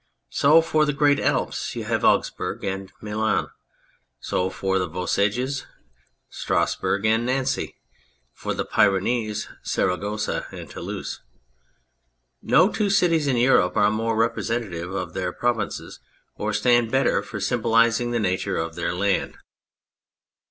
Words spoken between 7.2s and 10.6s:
Nancy; so for the Pyrenees, Saragossa